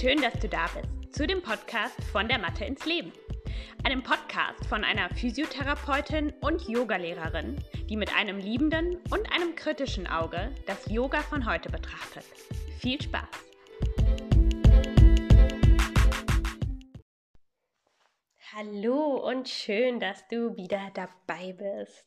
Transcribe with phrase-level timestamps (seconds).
[0.00, 3.12] Schön, dass du da bist zu dem Podcast von der Mathe ins Leben.
[3.84, 10.50] Einem Podcast von einer Physiotherapeutin und Yogalehrerin, die mit einem liebenden und einem kritischen Auge
[10.66, 12.24] das Yoga von heute betrachtet.
[12.80, 13.28] Viel Spaß!
[18.54, 22.06] Hallo und schön, dass du wieder dabei bist.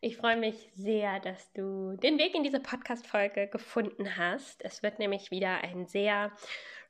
[0.00, 4.64] Ich freue mich sehr, dass du den Weg in diese Podcast-Folge gefunden hast.
[4.64, 6.32] Es wird nämlich wieder ein sehr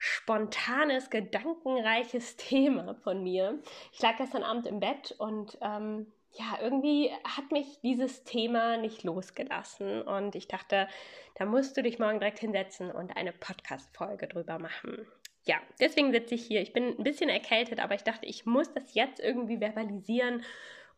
[0.04, 3.60] spontanes, gedankenreiches Thema von mir.
[3.92, 9.04] Ich lag gestern Abend im Bett und ähm, ja, irgendwie hat mich dieses Thema nicht
[9.04, 10.88] losgelassen und ich dachte,
[11.36, 15.06] da musst du dich morgen direkt hinsetzen und eine Podcast-Folge drüber machen
[15.46, 16.62] ja, deswegen sitze ich hier.
[16.62, 20.42] Ich bin ein bisschen erkältet, aber ich dachte, ich muss das jetzt irgendwie verbalisieren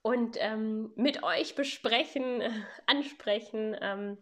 [0.03, 2.43] und ähm, mit euch besprechen,
[2.87, 4.19] ansprechen, ähm,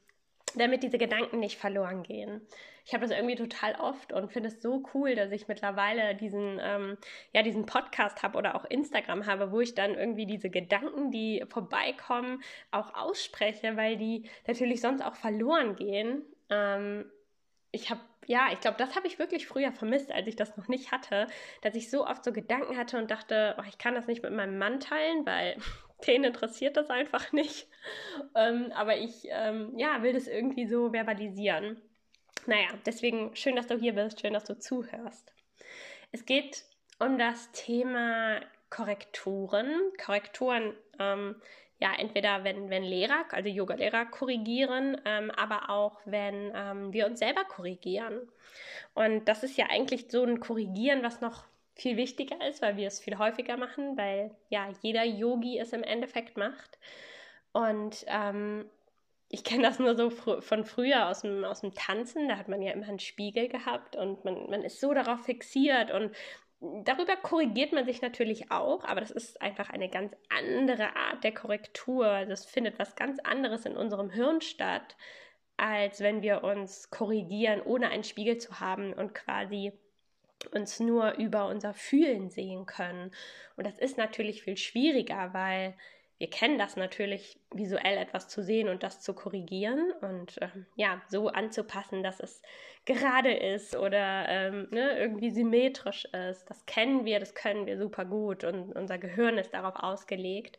[0.54, 2.46] damit diese Gedanken nicht verloren gehen.
[2.84, 6.60] Ich habe das irgendwie total oft und finde es so cool, dass ich mittlerweile diesen,
[6.62, 6.98] ähm,
[7.32, 11.44] ja, diesen Podcast habe oder auch Instagram habe, wo ich dann irgendwie diese Gedanken, die
[11.48, 16.22] vorbeikommen, auch ausspreche, weil die natürlich sonst auch verloren gehen.
[16.50, 17.10] Ähm,
[17.72, 20.68] ich habe ja, ich glaube, das habe ich wirklich früher vermisst, als ich das noch
[20.68, 21.26] nicht hatte,
[21.62, 24.32] dass ich so oft so Gedanken hatte und dachte, oh, ich kann das nicht mit
[24.32, 25.56] meinem Mann teilen, weil
[26.06, 27.68] den interessiert das einfach nicht.
[28.34, 31.80] Ähm, aber ich, ähm, ja, will das irgendwie so verbalisieren.
[32.46, 35.32] Naja, deswegen schön, dass du hier bist, schön, dass du zuhörst.
[36.12, 36.64] Es geht
[36.98, 39.92] um das Thema Korrekturen.
[40.04, 41.36] Korrekturen ähm,
[41.80, 47.18] ja, entweder wenn, wenn Lehrer, also Yoga-Lehrer korrigieren, ähm, aber auch wenn ähm, wir uns
[47.18, 48.28] selber korrigieren.
[48.94, 52.86] Und das ist ja eigentlich so ein Korrigieren, was noch viel wichtiger ist, weil wir
[52.86, 56.78] es viel häufiger machen, weil ja jeder Yogi es im Endeffekt macht.
[57.52, 58.66] Und ähm,
[59.34, 62.48] ich kenne das nur so fr von früher aus dem, aus dem Tanzen, da hat
[62.48, 66.14] man ja immer einen Spiegel gehabt und man, man ist so darauf fixiert und
[66.82, 71.34] Darüber korrigiert man sich natürlich auch, aber das ist einfach eine ganz andere Art der
[71.34, 72.06] Korrektur.
[72.06, 74.96] Also es findet was ganz anderes in unserem Hirn statt,
[75.58, 79.72] als wenn wir uns korrigieren, ohne einen Spiegel zu haben und quasi
[80.52, 83.12] uns nur über unser Fühlen sehen können.
[83.56, 85.74] Und das ist natürlich viel schwieriger, weil
[86.18, 91.02] wir kennen das natürlich, visuell etwas zu sehen und das zu korrigieren und ähm, ja,
[91.08, 92.40] so anzupassen, dass es
[92.84, 96.48] gerade ist oder ähm, ne, irgendwie symmetrisch ist.
[96.48, 100.56] Das kennen wir, das können wir super gut und unser Gehirn ist darauf ausgelegt.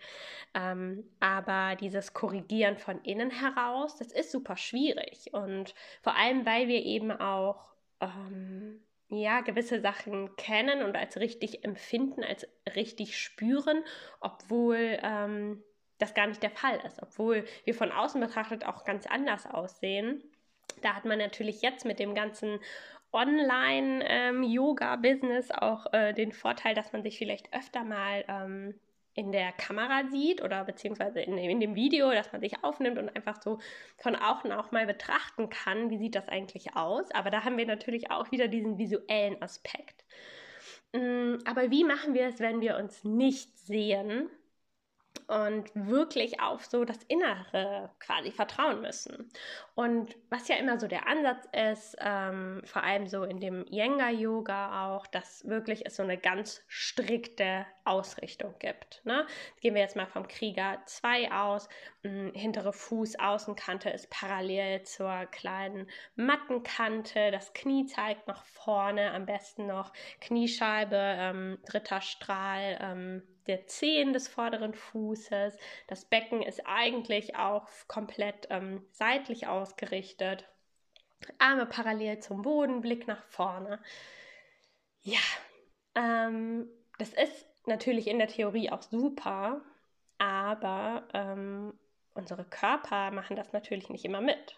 [0.54, 6.68] Ähm, aber dieses Korrigieren von innen heraus, das ist super schwierig und vor allem, weil
[6.68, 13.84] wir eben auch ähm, ja, gewisse Sachen kennen und als richtig empfinden, als richtig spüren,
[14.20, 15.64] obwohl ähm,
[15.98, 20.22] das gar nicht der Fall ist, obwohl wir von außen betrachtet auch ganz anders aussehen.
[20.82, 22.60] Da hat man natürlich jetzt mit dem ganzen
[23.14, 28.78] Online-Yoga-Business ähm, auch äh, den Vorteil, dass man sich vielleicht öfter mal ähm,
[29.16, 33.16] in der Kamera sieht oder beziehungsweise in, in, dem Video, dass man sich aufnimmt und
[33.16, 33.60] einfach so
[33.98, 37.10] von außen auch mal betrachten kann, wie sieht das eigentlich aus.
[37.12, 40.04] Aber da haben wir natürlich auch wieder diesen visuellen Aspekt.
[40.92, 44.30] Mm, aber wie machen wir es, wenn wir uns nicht sehen
[45.28, 49.30] und wirklich auf so das Innere quasi vertrauen müssen.
[49.74, 54.88] Und was ja immer so der Ansatz ist, ähm, vor allem so in dem Yenga-Yoga
[54.88, 59.02] auch, dass wirklich es so eine ganz strikte Ausrichtung gibt.
[59.06, 59.26] Ne?
[59.62, 61.70] Gehen wir jetzt mal vom Krieger 2 aus.
[62.04, 67.32] Hm, hintere Fußaußenkante ist parallel zur kleinen Mattenkante.
[67.32, 72.78] Das Knie zeigt nach vorne, am besten noch Kniescheibe, ähm, dritter Strahl.
[72.82, 75.58] Ähm, der Zehen des vorderen Fußes.
[75.88, 80.46] Das Becken ist eigentlich auch komplett ähm, seitlich ausgerichtet.
[81.38, 83.80] Arme parallel zum Boden, Blick nach vorne.
[85.02, 85.20] Ja,
[85.96, 89.62] ähm, das ist natürlich in der Theorie auch super,
[90.18, 91.74] aber ähm,
[92.14, 94.56] unsere Körper machen das natürlich nicht immer mit.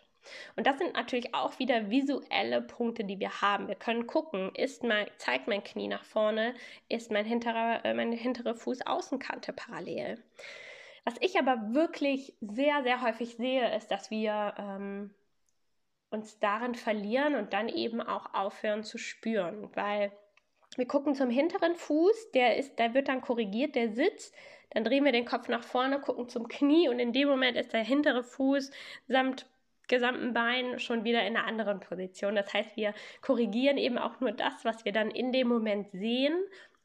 [0.56, 3.68] Und das sind natürlich auch wieder visuelle Punkte, die wir haben.
[3.68, 6.54] Wir können gucken, ist mein, zeigt mein Knie nach vorne,
[6.90, 10.22] ist mein hinterer, äh, meine hintere Fußaußenkante parallel.
[11.06, 15.14] Was ich aber wirklich sehr, sehr häufig sehe, ist, dass wir ähm,
[16.10, 20.12] uns darin verlieren und dann eben auch aufhören zu spüren, weil
[20.78, 24.34] wir gucken zum hinteren Fuß, der ist, der wird dann korrigiert, der sitzt,
[24.70, 27.74] dann drehen wir den Kopf nach vorne, gucken zum Knie und in dem Moment ist
[27.74, 28.72] der hintere Fuß
[29.08, 29.46] samt
[29.88, 32.36] gesamten Bein schon wieder in einer anderen Position.
[32.36, 36.36] Das heißt, wir korrigieren eben auch nur das, was wir dann in dem Moment sehen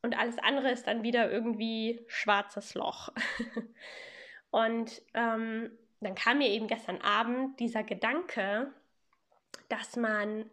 [0.02, 3.10] und alles andere ist dann wieder irgendwie schwarzes Loch.
[4.50, 8.72] und ähm, dann kam mir eben gestern Abend dieser Gedanke,
[9.68, 10.50] dass man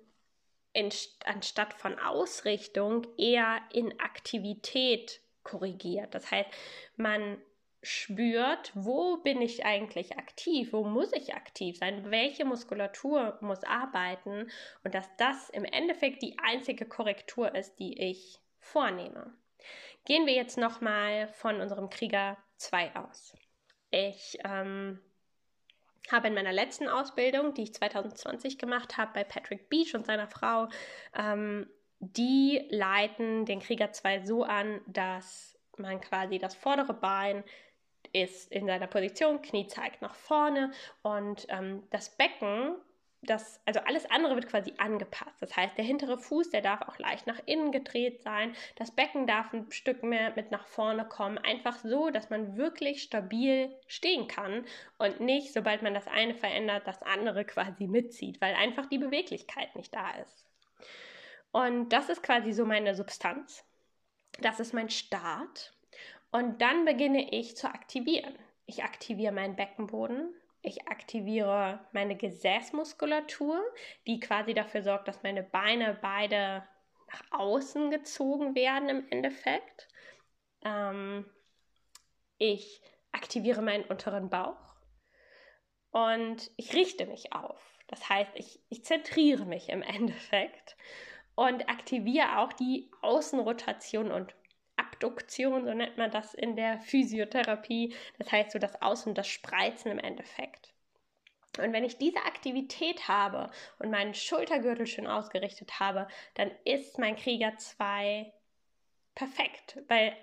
[0.74, 6.13] anstatt von Ausrichtung eher in Aktivität korrigiert.
[6.13, 6.50] Das heißt,
[6.95, 7.42] man
[7.81, 14.50] spürt, wo bin ich eigentlich aktiv, wo muss ich aktiv sein, welche Muskulatur muss arbeiten
[14.83, 19.33] und dass das im Endeffekt die einzige Korrektur ist, die ich vornehme.
[20.06, 23.36] Gehen wir jetzt nochmal von unserem Krieger 2 aus.
[23.92, 25.00] Ich ähm,
[26.12, 30.28] habe in meiner letzten Ausbildung, die ich 2020 gemacht habe, bei Patrick Beach und seiner
[30.28, 30.68] Frau,
[31.16, 31.69] ähm,
[32.00, 37.44] die leiten den Krieger 2 so an, dass man quasi das vordere Bein
[38.13, 40.72] ist in seiner Position, Knie zeigt nach vorne
[41.04, 42.75] und ähm, das Becken
[43.21, 45.42] das, also alles andere wird quasi angepasst.
[45.42, 48.56] Das heißt, der hintere Fuß, der darf auch leicht nach innen gedreht sein.
[48.77, 51.38] Das Becken darf ein Stück mehr mit nach vorne kommen.
[51.38, 54.66] Einfach so, dass man wirklich stabil stehen kann
[54.98, 59.75] und nicht, sobald man das eine verändert, das andere quasi mitzieht, weil einfach die Beweglichkeit
[59.75, 60.45] nicht da ist.
[61.51, 63.66] Und das ist quasi so meine Substanz.
[64.39, 65.74] Das ist mein Start.
[66.31, 68.38] Und dann beginne ich zu aktivieren.
[68.66, 70.33] Ich aktiviere meinen Beckenboden,
[70.69, 73.60] ich aktiviere meine Gesäßmuskulatur,
[74.07, 76.63] die quasi dafür sorgt, dass meine Beine beide
[77.12, 79.88] nach außen gezogen werden im Endeffekt.
[80.63, 81.25] Ähm,
[82.38, 82.81] ich
[83.12, 84.75] aktiviere meinen unteren Bauch
[85.92, 87.62] und ich richte mich auf.
[87.88, 90.77] Das heißt, ich, ich zentriere mich im Endeffekt
[91.36, 94.36] und aktiviere auch die Außenrotation und
[95.00, 97.96] Abduktion, so nennt man das in der Physiotherapie.
[98.18, 100.74] Das heißt so das Aus- und das Spreizen im Endeffekt.
[101.57, 103.50] Und wenn ich diese Aktivität habe
[103.80, 108.31] und meinen Schultergürtel schön ausgerichtet habe, dann ist mein Krieger 2
[109.16, 110.16] perfekt, weil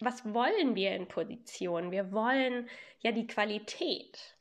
[0.00, 1.90] was wollen wir in Position?
[1.90, 2.68] Wir wollen
[3.00, 4.36] ja die Qualität.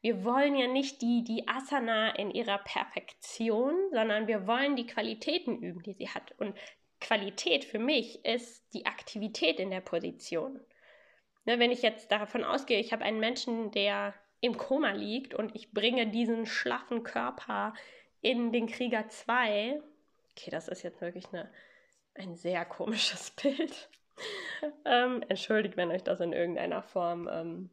[0.00, 5.58] Wir wollen ja nicht die, die Asana in ihrer Perfektion, sondern wir wollen die Qualitäten
[5.58, 6.32] üben, die sie hat.
[6.38, 6.56] Und
[7.00, 10.60] Qualität für mich ist die Aktivität in der Position.
[11.46, 15.54] Ne, wenn ich jetzt davon ausgehe, ich habe einen Menschen, der im Koma liegt und
[15.54, 17.74] ich bringe diesen schlaffen Körper
[18.20, 19.80] in den Krieger 2.
[20.32, 21.50] Okay, das ist jetzt wirklich eine,
[22.14, 23.88] ein sehr komisches Bild.
[24.84, 27.70] ähm, entschuldigt, wenn euch das in irgendeiner Form ähm,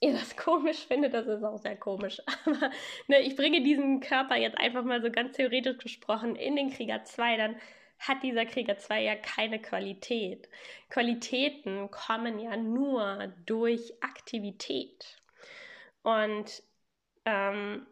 [0.00, 2.20] ihr das komisch findet, das ist auch sehr komisch.
[2.46, 2.70] Aber
[3.08, 7.04] ne, ich bringe diesen Körper jetzt einfach mal so ganz theoretisch gesprochen in den Krieger
[7.04, 7.56] 2, dann
[8.08, 10.48] hat dieser Krieger 2 ja keine Qualität.
[10.90, 15.16] Qualitäten kommen ja nur durch Aktivität.
[16.02, 16.62] Und
[17.24, 17.86] ähm,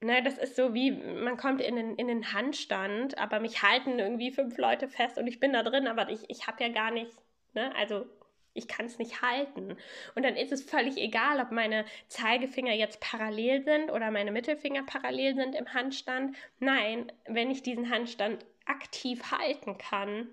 [0.00, 3.98] ne, das ist so wie, man kommt in den, in den Handstand, aber mich halten
[3.98, 6.90] irgendwie fünf Leute fest und ich bin da drin, aber ich, ich habe ja gar
[6.90, 7.12] nicht,
[7.54, 8.06] ne, also
[8.54, 9.76] ich kann es nicht halten.
[10.14, 14.84] Und dann ist es völlig egal, ob meine Zeigefinger jetzt parallel sind oder meine Mittelfinger
[14.84, 16.36] parallel sind im Handstand.
[16.58, 20.28] Nein, wenn ich diesen Handstand aktiv halten kann,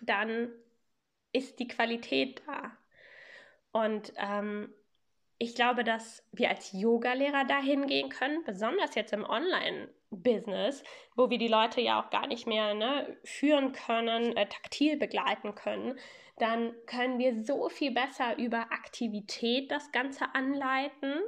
[0.00, 0.50] dann
[1.32, 2.76] ist die Qualität da.
[3.72, 4.72] Und ähm,
[5.38, 10.82] ich glaube, dass wir als Yogalehrer dahin gehen können, besonders jetzt im Online-Business,
[11.14, 15.54] wo wir die Leute ja auch gar nicht mehr ne, führen können, äh, taktil begleiten
[15.54, 15.98] können,
[16.38, 21.20] dann können wir so viel besser über Aktivität das Ganze anleiten.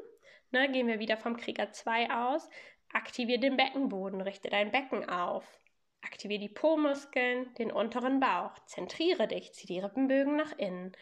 [0.51, 2.49] Ne, gehen wir wieder vom Krieger 2 aus.
[2.93, 5.45] Aktiviere den Beckenboden, richte dein Becken auf.
[6.21, 8.53] Aktiviere die Po-Muskeln, den unteren Bauch.
[8.67, 10.93] Zentriere dich, zieh die Rippenbögen nach innen.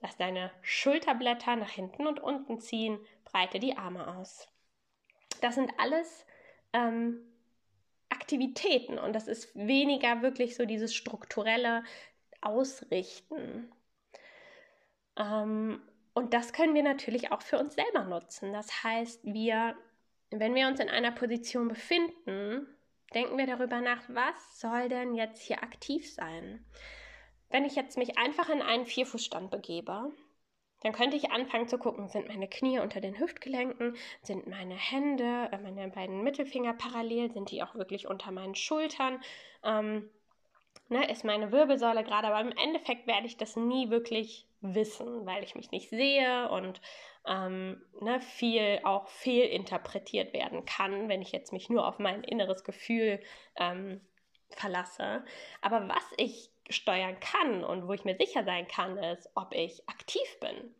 [0.00, 2.98] Lass deine Schulterblätter nach hinten und unten ziehen.
[3.24, 4.48] Breite die Arme aus.
[5.40, 6.26] Das sind alles
[6.72, 7.20] ähm,
[8.08, 11.84] Aktivitäten und das ist weniger wirklich so dieses strukturelle
[12.40, 13.70] Ausrichten.
[15.16, 15.80] Ähm,
[16.14, 18.52] und das können wir natürlich auch für uns selber nutzen.
[18.52, 19.76] Das heißt, wir,
[20.30, 22.66] wenn wir uns in einer Position befinden,
[23.14, 26.64] denken wir darüber nach, was soll denn jetzt hier aktiv sein?
[27.50, 30.12] Wenn ich jetzt mich einfach in einen Vierfußstand begebe,
[30.82, 35.48] dann könnte ich anfangen zu gucken, sind meine Knie unter den Hüftgelenken, sind meine Hände,
[35.50, 39.20] äh, meine beiden Mittelfinger parallel, sind die auch wirklich unter meinen Schultern,
[39.64, 40.08] ähm,
[40.88, 45.44] ne, ist meine Wirbelsäule gerade, aber im Endeffekt werde ich das nie wirklich wissen, weil
[45.44, 46.80] ich mich nicht sehe und
[47.26, 52.64] ähm, ne, viel auch fehlinterpretiert werden kann, wenn ich jetzt mich nur auf mein inneres
[52.64, 53.20] Gefühl
[53.56, 54.00] ähm,
[54.50, 55.24] verlasse.
[55.60, 59.88] Aber was ich steuern kann und wo ich mir sicher sein kann, ist, ob ich
[59.88, 60.74] aktiv bin.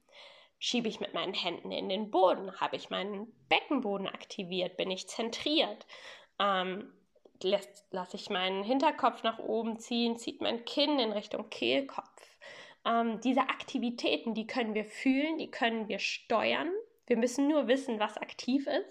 [0.59, 2.61] Schiebe ich mit meinen Händen in den Boden?
[2.61, 4.77] Habe ich meinen Beckenboden aktiviert?
[4.77, 5.87] Bin ich zentriert?
[6.41, 6.93] Ähm,
[7.43, 10.17] lasse ich meinen Hinterkopf nach oben ziehen?
[10.19, 12.37] Zieht mein Kinn in Richtung Kehlkopf?
[12.85, 16.71] Ähm, diese Aktivitäten, die können wir fühlen, die können wir steuern.
[17.07, 18.89] Wir müssen nur wissen, was aktiv ist.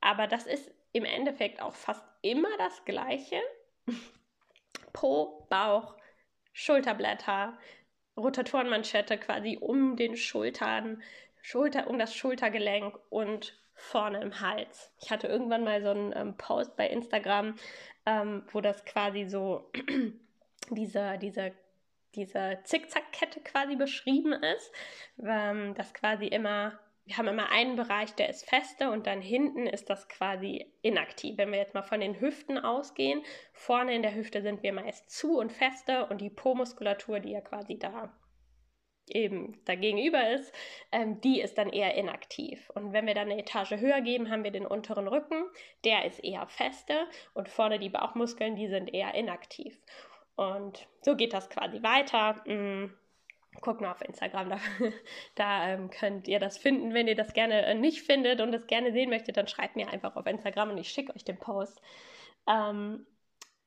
[0.00, 3.40] Aber das ist im Endeffekt auch fast immer das Gleiche.
[4.92, 5.94] Po, Bauch,
[6.52, 7.56] Schulterblätter,
[8.16, 11.02] Rotatorenmanschette quasi um den Schultern,
[11.42, 14.92] Schulter, um das Schultergelenk und vorne im Hals.
[15.00, 17.56] Ich hatte irgendwann mal so einen ähm, Post bei Instagram,
[18.06, 19.70] ähm, wo das quasi so
[20.70, 21.52] diese, diese,
[22.14, 24.72] diese Zickzackkette quasi beschrieben ist,
[25.22, 26.78] ähm, dass quasi immer
[27.10, 31.38] wir haben immer einen Bereich, der ist feste und dann hinten ist das quasi inaktiv.
[31.38, 35.10] Wenn wir jetzt mal von den Hüften ausgehen, vorne in der Hüfte sind wir meist
[35.10, 38.16] zu und feste und die Po-Muskulatur, die ja quasi da
[39.14, 40.52] eben dagegenüber ist,
[40.92, 42.70] ähm, die ist dann eher inaktiv.
[42.74, 45.44] Und wenn wir dann eine Etage höher geben, haben wir den unteren Rücken,
[45.84, 49.78] der ist eher feste und vorne die Bauchmuskeln, die sind eher inaktiv.
[50.36, 52.42] Und so geht das quasi weiter.
[52.46, 52.90] Mm,
[53.60, 54.58] guckt mal auf Instagram, da,
[55.34, 56.94] da ähm, könnt ihr das finden.
[56.94, 59.90] Wenn ihr das gerne äh, nicht findet und das gerne sehen möchtet, dann schreibt mir
[59.90, 61.80] einfach auf Instagram und ich schicke euch den Post.
[62.48, 63.06] Ähm,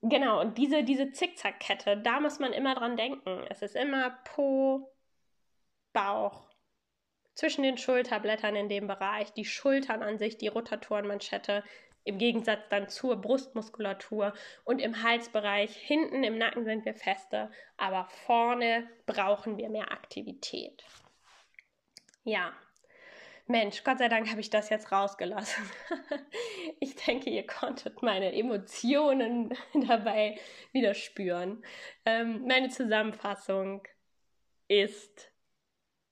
[0.01, 3.45] genau, und diese, diese Zickzackkette, da muss man immer dran denken.
[3.49, 4.92] Es ist immer Po,
[5.93, 6.49] Bauch,
[7.35, 11.63] zwischen den Schulterblättern in dem Bereich, die Schultern an sich, die Rotatorenmanschette,
[12.03, 14.33] im Gegensatz dann zur Brustmuskulatur
[14.65, 15.75] und im Halsbereich.
[15.75, 20.83] Hinten im Nacken sind wir feste, aber vorne brauchen wir mehr Aktivität.
[22.25, 22.53] Ja,
[23.47, 25.69] Mensch, Gott sei Dank habe ich das jetzt rausgelassen.
[26.79, 29.53] ich denke, ihr konntet meine Emotionen
[29.87, 30.39] dabei
[30.71, 31.63] wieder spüren.
[32.05, 33.85] Ähm, meine Zusammenfassung
[34.69, 35.32] ist,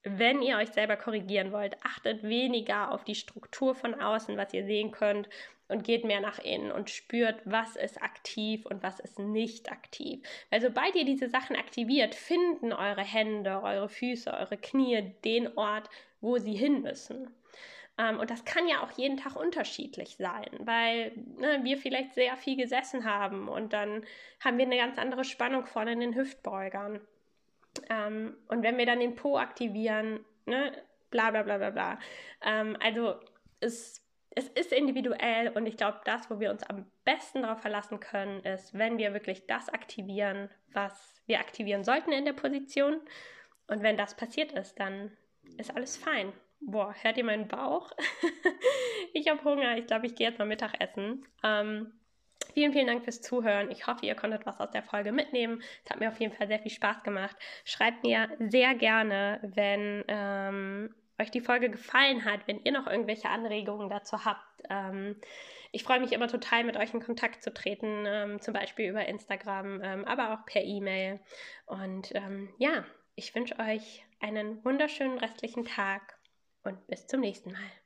[0.03, 4.65] wenn ihr euch selber korrigieren wollt, achtet weniger auf die Struktur von außen, was ihr
[4.65, 5.29] sehen könnt,
[5.72, 10.22] und geht mehr nach innen und spürt, was ist aktiv und was ist nicht aktiv.
[10.50, 15.89] Weil sobald ihr diese Sachen aktiviert, finden eure Hände, eure Füße, eure Knie den Ort,
[16.20, 17.34] wo sie hin müssen.
[17.98, 22.36] Ähm, und das kann ja auch jeden Tag unterschiedlich sein, weil ne, wir vielleicht sehr
[22.36, 24.05] viel gesessen haben und dann
[24.43, 27.00] haben wir eine ganz andere Spannung vorne in den Hüftbeugern.
[27.89, 30.71] Ähm, und wenn wir dann den Po aktivieren, ne,
[31.09, 31.99] bla bla bla bla bla.
[32.43, 33.15] Ähm, also
[33.59, 34.01] es
[34.33, 38.39] es ist individuell und ich glaube, das, wo wir uns am besten darauf verlassen können,
[38.43, 43.01] ist, wenn wir wirklich das aktivieren, was wir aktivieren sollten in der Position.
[43.67, 45.11] Und wenn das passiert ist, dann
[45.57, 46.31] ist alles fein.
[46.61, 47.91] Boah, hört ihr meinen Bauch?
[49.13, 49.77] ich habe Hunger.
[49.77, 51.25] Ich glaube, ich gehe jetzt mal Mittagessen.
[51.43, 51.91] Ähm,
[52.53, 53.71] Vielen, vielen Dank fürs Zuhören.
[53.71, 55.62] Ich hoffe, ihr konntet was aus der Folge mitnehmen.
[55.83, 57.36] Es hat mir auf jeden Fall sehr viel Spaß gemacht.
[57.63, 63.29] Schreibt mir sehr gerne, wenn ähm, euch die Folge gefallen hat, wenn ihr noch irgendwelche
[63.29, 64.45] Anregungen dazu habt.
[64.69, 65.15] Ähm,
[65.71, 69.05] ich freue mich immer total, mit euch in Kontakt zu treten, ähm, zum Beispiel über
[69.05, 71.19] Instagram, ähm, aber auch per E-Mail.
[71.65, 76.17] Und ähm, ja, ich wünsche euch einen wunderschönen restlichen Tag
[76.63, 77.80] und bis zum nächsten Mal.